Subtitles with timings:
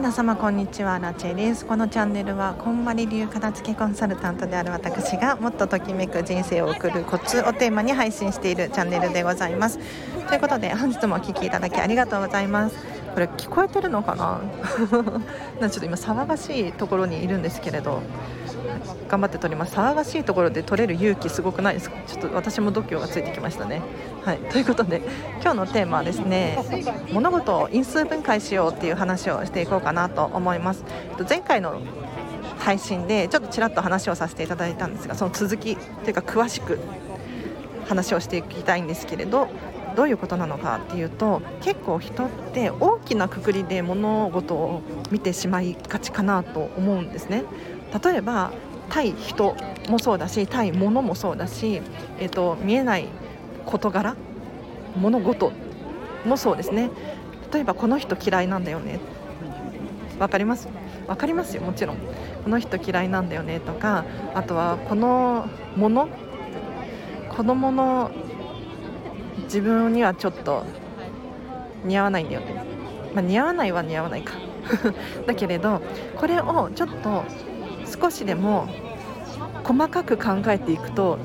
[0.00, 1.66] 皆様こんにちはラチェです。
[1.66, 9.78] このチャンネルはこんまり流片付けコンサルタントである私がもっとときめく人生を送るコツをテーマに配信しているチャンネルでございます。
[10.26, 12.76] ということで本日もお聴きいただきありがとうございます。
[13.12, 14.40] これ聞こえてるのかな
[15.60, 18.00] なちょっと今騒がしいところにいるんですけれど。
[19.08, 19.74] 頑張って撮ります。
[19.74, 21.96] 騒がしいところで撮れる勇気すごくないですか？
[22.06, 23.82] ちょっと私も度胸がついてきましたね。
[24.24, 24.38] はい。
[24.38, 25.02] ということで
[25.42, 26.58] 今日のテーマはですね
[27.12, 30.84] 物事を因数分解しようっていう話をしていこうかなと思います。
[31.28, 31.80] 前回の
[32.58, 36.78] 配信でちょっとちらっと話をさせていただいたんですがその続きというか詳しく
[37.88, 39.48] 話をしていきたいんですけれど
[39.96, 47.44] どういうことなのかっていうと結構人って大きなくくりで物事を見てしまいがちかなと思うんですね。
[48.04, 48.52] 例えば
[48.90, 49.56] 対人
[49.88, 51.80] もそうだし対物もそうだし、
[52.18, 53.08] えーと、見えない
[53.64, 54.16] 事柄
[54.96, 55.52] 物事
[56.26, 56.90] もそうですね。
[57.52, 59.00] 例えばこの人嫌いなんだよね。
[60.18, 60.68] 分かります？
[61.06, 61.96] 分かりますよもちろん。
[62.44, 66.08] この人嫌いなんだよねとかあとはこのもの
[67.28, 68.10] 子供の
[69.44, 70.64] 自分にはちょっと
[71.84, 72.64] 似合わないんだよね、
[73.14, 74.34] まあ、似合わないは似合わないか。
[75.26, 75.80] だけれど
[76.16, 77.24] これをちょっと
[78.00, 78.68] 少しでも
[79.64, 81.18] 細かく考えていくと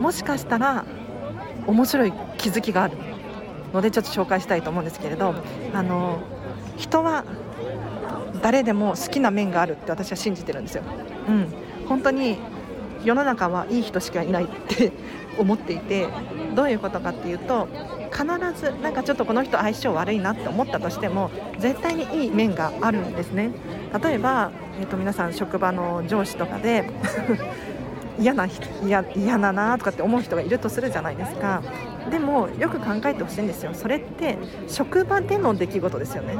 [0.00, 0.84] もしかしたら
[1.66, 2.96] 面白い気づきがある
[3.72, 5.34] のでちょっと紹介したいと思うんですけれど
[5.74, 6.20] あの
[6.76, 7.24] 人は
[8.42, 10.84] 誰でも好きな面があるって私は信じてるんですよ。
[11.28, 11.48] うん、
[11.88, 12.38] 本当に
[13.04, 14.92] 世の中はいい人しかいないって
[15.38, 16.08] 思っていて
[16.54, 17.68] どういうことかっていうと
[18.10, 18.24] 必
[18.60, 23.50] ずなんかちょっとこの人相性悪いなって思ったとしても絶対にいい面があるんですね。
[24.02, 26.90] 例えば、えーと、皆さん職場の上司とかで
[28.18, 28.48] 嫌な
[28.84, 31.62] 嫌嫌だなとかって思う人がいるとするじゃないですか。
[32.10, 33.72] でもよく考えてほしいんですよ。
[33.74, 36.36] それって職場での出来事ですよね。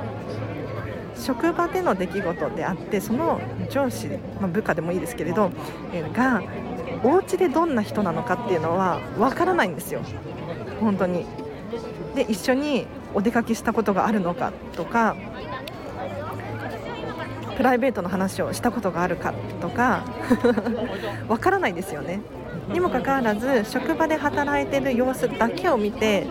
[1.14, 3.40] 職場での出来事であってその
[3.70, 4.06] 上司、
[4.40, 5.50] まあ、部下でもいいですけれど、
[5.92, 6.42] えー、が
[7.02, 10.00] お家でどんな人なのかっていうのはわからないんですよ。
[10.80, 11.26] 本当に。
[12.14, 15.16] で一緒にお出かけしたことがあるのかとか
[17.56, 20.04] プライベートの話をしたことがあるかとか
[21.28, 22.20] わからないですよね。
[22.72, 26.26] にもかかわらず職場で働いてる様子だけを見て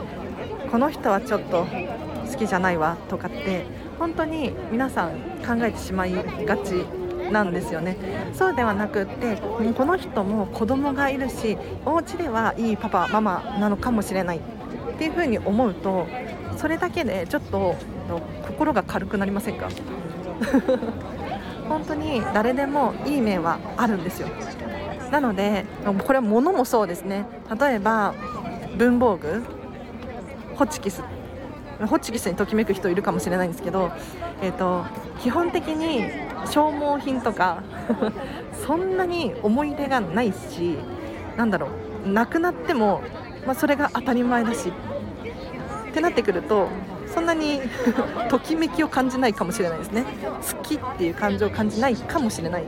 [0.71, 1.65] この人はちょっと
[2.31, 3.65] 好きじゃないわとかって
[3.97, 5.11] 本当に皆さん
[5.45, 6.13] 考えてしまい
[6.45, 6.85] がち
[7.31, 7.97] なんですよね。
[8.33, 9.35] そうではなくって
[9.75, 14.41] この人も子供がいるしお家ではいいパパママなのかもしれないっ
[14.97, 16.07] ていうふうに思うと
[16.57, 17.75] それだけでちょっと
[18.47, 19.69] 心が軽くなりませんか？
[21.67, 24.27] 本当に誰でもいい面はあるんですよ。
[25.11, 25.65] なので
[26.05, 27.25] これは物もそうですね。
[27.59, 28.13] 例えば
[28.77, 29.43] 文房具
[30.55, 31.03] ホチキス。
[31.85, 33.91] ホチキスにときめく人いるかもしれないんですけど、
[34.41, 34.83] えーと、
[35.19, 36.05] 基本的に
[36.45, 37.63] 消耗品とか
[38.65, 40.77] そんなに思い出がないし
[41.35, 41.67] なんだろ
[42.05, 43.01] うなくなっても、
[43.45, 44.71] まあ、それが当たり前だし
[45.89, 46.67] ってなってくると
[47.07, 47.61] そんなに
[48.29, 50.03] ときめきを感じないかもしれないですね。
[50.51, 52.65] 好きっていう感情を感じないかもしれない。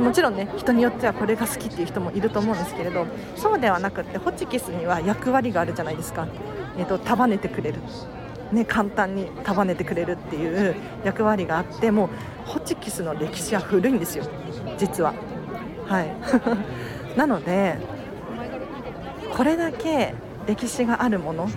[0.00, 6.28] もちろんね人によってはこれが好きっていう人もいると思うんですけれどそうではなくってホチキスには役割があるじゃないですか、
[6.76, 7.80] えーと、束ねてくれる、
[8.52, 12.08] ね、簡単に束ねてくれるっていう役割があってもう
[12.44, 14.24] ホチキスの歴史は古いんですよ
[14.78, 15.14] 実は。
[15.86, 16.08] はい。
[17.18, 17.78] なので
[19.36, 20.14] これだけ
[20.46, 21.48] 歴史があるもの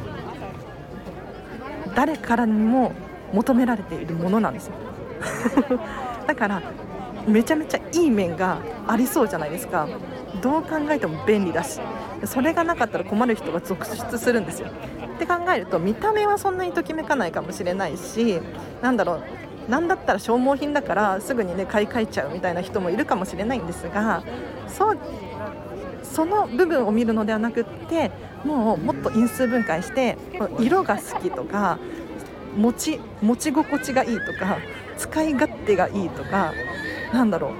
[1.95, 2.94] 誰からにも
[3.33, 4.73] 求められているものなんですよ。
[6.25, 6.61] だから
[7.27, 9.88] めちゃめちゃいい面がありそうじゃないですか。
[10.41, 11.79] どう考えても便利だし
[12.25, 14.69] それがなかったら困る人が続出するんですよ。
[15.19, 18.40] って考えると見た目はそんなにときめかないかもしれないし
[18.81, 19.24] なんだろう
[19.68, 24.24] 何だったら消耗品だからすぐにね買い替えちゃうみたいな人もいるかもしれないんですが
[24.68, 24.97] そう
[26.02, 28.12] その部分を見るのではなくって
[28.45, 30.18] もうもっと因数分解して
[30.60, 31.77] 色が好きとか
[32.56, 34.57] 持ち持ち心地がいいとか
[34.98, 36.54] 使い勝手がいいとか
[37.13, 37.51] なんだろ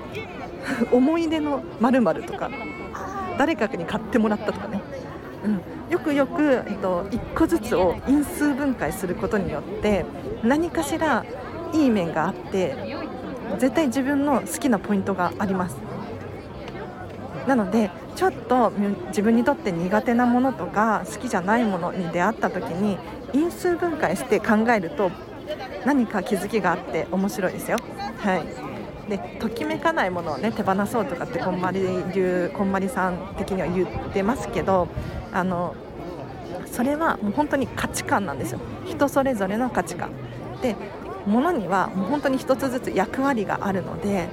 [0.92, 2.50] う 思い出のまるとか
[3.38, 4.82] 誰かに買ってもらったとかね、
[5.46, 10.06] うん、よくよく、えっと、1個ずつを因数分解することによって
[10.44, 11.26] 何かしら
[11.74, 12.76] いい面があって
[13.58, 15.78] 絶対自分の好きなポイントがあります
[17.48, 18.72] なのでちょっと
[19.08, 22.98] 自分にとって苦手なものとか好きじゃないものに出会った時に
[23.34, 25.12] 因数分解して考えると
[25.86, 27.78] 何か気づきがあって面白いですよ。
[28.18, 28.70] はい
[29.10, 31.82] でときめかないものを、ね、手放そうとかってこんまり
[32.14, 34.88] 流こんまりさん的には言ってますけど
[35.32, 35.76] あの
[36.66, 38.60] それはもう本当に価値観なんですよ。
[38.86, 40.12] 人それぞれの価値観。
[40.62, 40.76] で
[41.26, 44.28] ものにはもう本当に一つずつ役割があるので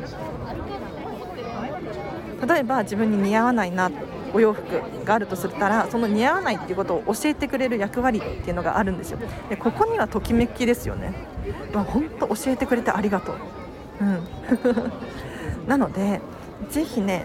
[2.47, 3.91] 例えば自分に似合わないな
[4.33, 4.65] お洋服
[5.05, 9.19] があるとすったらその似合わないっていうことを教えてくれる役割っていうのがあるんですよ。
[9.49, 11.15] でここにはときめきですよね、
[11.73, 13.37] まあ、本当教えてくれてありがとう、
[14.01, 14.29] うん、
[15.67, 16.21] なので
[16.71, 17.25] ぜひね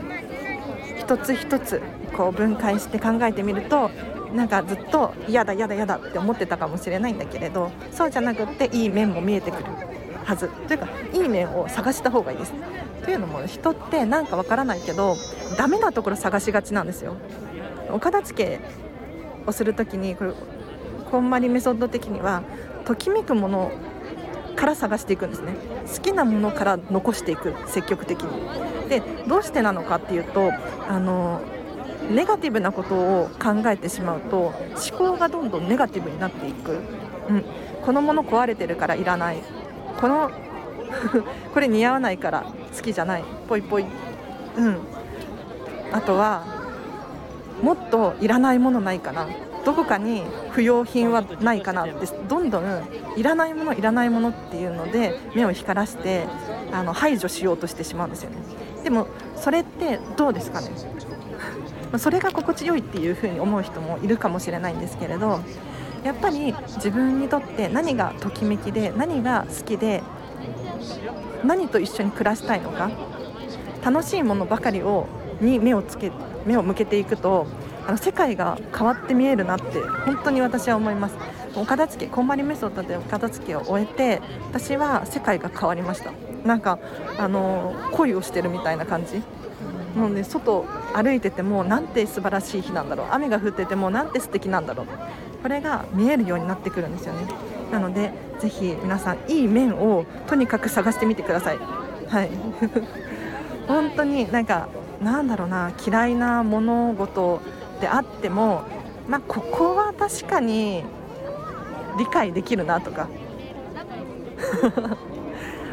[1.11, 1.81] 一つ一つ
[2.15, 3.89] こう分解して考えてみると
[4.33, 9.65] なんかずっと嫌だ嫌だ嫌だって思ってたかもしれないんだけれどそうじゃなくっていい面も見えてくる
[10.23, 10.47] はず。
[10.69, 12.53] というかいい面を探した方がいいです。
[13.03, 15.17] というのも人ってなんかわからないけど
[15.57, 17.15] ダメなところ探しがちなんですよ。
[17.91, 18.59] お片付け
[19.45, 20.31] をするときにこれ
[21.11, 22.43] こんまりメソッド的には
[22.85, 23.71] ときめくもの
[24.61, 25.55] から探していくんですね。
[25.91, 28.89] 好きなものから残していく積極的に。
[28.89, 30.51] でどうしてなのかっていうと
[30.87, 31.41] あの
[32.11, 36.79] ネガティブなことを考えてしまうと思考がどんどんネガティブになっていく、
[37.29, 37.45] うん、
[37.83, 39.37] このもの壊れてるからいらない。
[39.99, 40.29] この
[41.53, 43.23] これ似合わないから好きじゃない。
[43.49, 43.85] ぽいぽい。
[44.57, 44.77] うん。
[45.91, 46.43] あとは
[47.63, 49.27] もっといらないものないかな。
[49.65, 52.83] どこかに不要品はないかなってどんどん
[53.15, 56.25] いらないものいらないものっていうので目を光らして
[56.71, 58.37] あの排除しようとしてしまうんですよね。
[58.83, 60.69] でもそれってどうですかね？
[61.97, 65.39] それが心地よいっていうふうに思う人もいるかもしれないんですけれど
[66.03, 70.01] やっぱり自分にとって何がときめきで何が好きで
[71.43, 72.89] 何と一緒に暮らしたいのか
[73.83, 75.07] 楽しいものばかりを
[75.41, 76.11] に目をつけ
[76.45, 77.45] 目を向けていくと
[77.87, 81.15] あの世界が変わって見えるなって本当に私は思います。
[81.55, 86.11] お片付けこんまりメソッドでお片付けを終えて私は世界が変わりました。
[86.45, 86.79] なんか
[87.17, 89.21] あの恋をしてるみたいな感じ。
[89.95, 93.07] もうね外歩いててもなんて素晴らしい日なんだろう。
[93.11, 94.87] 雨が降っててもなんて素敵なんだろう。
[95.41, 97.27] これが見えるようになってくるんですよね。
[97.71, 101.57] なのでぜひ皆さんいい面をとにかく探してみてください。
[102.07, 102.29] はい。
[103.67, 104.67] 本当になんか
[105.01, 107.41] なんだろうな嫌いな物事
[107.81, 108.63] であっても
[109.07, 110.83] まあ、ここは確かに
[111.97, 113.09] 理解できるなとか。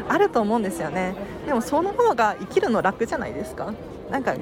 [0.09, 1.13] あると思うんですよね。
[1.45, 3.71] でもその方が生きるの楽じゃないですか。
[4.09, 4.41] なんかもう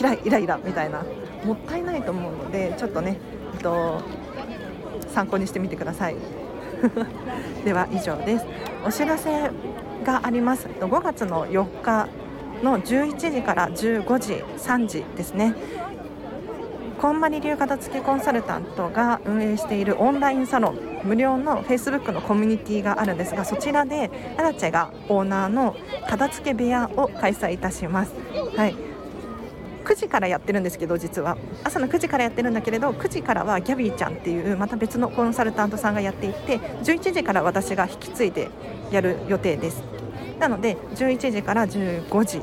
[0.00, 1.02] 嫌いイライラみたいな。
[1.44, 3.18] もったいないと思うのでちょっとね、
[3.54, 4.00] えっと、
[5.08, 6.16] 参考にしてみてください。
[7.64, 8.46] では以上です。
[8.84, 9.50] お知らせ
[10.04, 10.66] があります。
[10.80, 12.08] 5月の4日
[12.64, 15.54] の11時から15時3時ですね。
[17.00, 25.76] こんまり流片付けコンサルタントが運営しているオンラインサロン無料の Facebook のコミュニティがあるんですがそちらでアラチェがオーナーの
[26.08, 28.14] 片付け部屋を開催いたします。
[28.56, 28.74] はい。
[29.84, 31.36] 9時からやってるんですけど実は。
[31.62, 38.48] 朝の9時からやってるんだけれど9時からはギャビーちゃんっていうまた別のコンサルタントさんがやっていて11時から私が引き継いで
[38.90, 39.82] やる予定です。
[40.38, 42.40] なので11時から15時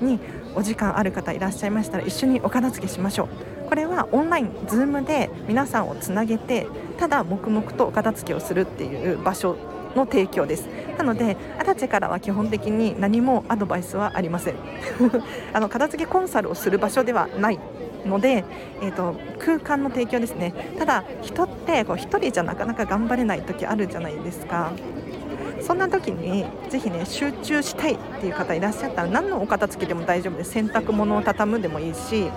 [0.00, 0.18] に
[0.54, 3.68] お時間ある方いらっしゃいましたら一緒にお片付けしましょう。
[3.68, 6.66] これはオンライン Zoom で皆さんをつなげて
[6.98, 9.56] ただ黙々とお片付けをするっていう場所
[9.94, 10.68] の提供です。
[10.98, 14.54] なので二十歳からは基本的に何もアドバイスはありません。
[15.52, 17.60] あの片付けコンサルをする場所ではない
[18.06, 18.44] ので、
[18.82, 20.52] えーと、空間の提供ですね。
[20.78, 24.72] ただ人ってこう1人じゃなかなか頑張れない時あるじゃないですか。
[25.70, 32.28] そんな時にぜひね集中したいっていう方いらっしゃったら何のお片付けでも大丈夫です洗濯物を畳むでもいいし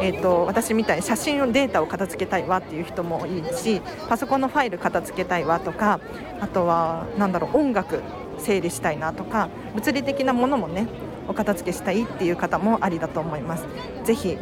[0.00, 6.00] えーと、私みたいに写真をデータを片付けたいわっていう人もいいしパソコンのファイル片付けたいわとか
[6.40, 8.00] あとはなんだろう音楽
[8.38, 10.88] 整理したいなとか物理的なものもね
[11.28, 13.66] お片付けしたいっていう方もありだと思います。
[14.04, 14.38] ぜひ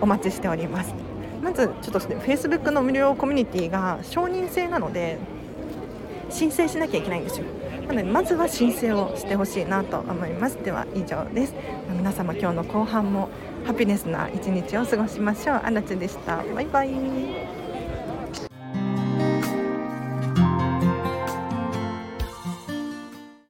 [0.00, 0.94] お待ちしております。
[1.42, 5.18] まずちょっと Facebook の無料コミュニティが承認制なので
[6.30, 7.46] 申請しなきゃいけないんですよ
[7.86, 11.54] なのでまずは申請をしてほしいなと思いますでは以上です
[11.90, 13.28] 皆様今日の後半も
[13.64, 15.60] ハピネスな一日を過ごしましょう。
[15.64, 16.42] あなちでした。
[16.54, 17.53] バイバイ。